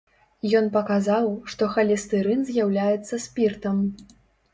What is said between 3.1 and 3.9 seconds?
спіртам.